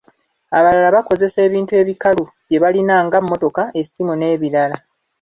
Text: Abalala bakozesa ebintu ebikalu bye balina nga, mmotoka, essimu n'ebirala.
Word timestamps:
Abalala 0.57 0.89
bakozesa 0.95 1.39
ebintu 1.47 1.71
ebikalu 1.81 2.23
bye 2.47 2.57
balina 2.63 2.95
nga, 3.05 3.17
mmotoka, 3.21 3.63
essimu 3.81 4.13
n'ebirala. 4.15 4.77